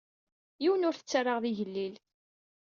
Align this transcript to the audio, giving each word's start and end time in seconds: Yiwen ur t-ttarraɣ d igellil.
Yiwen 0.63 0.87
ur 0.87 0.95
t-ttarraɣ 0.95 1.37
d 1.43 1.45
igellil. 1.49 1.95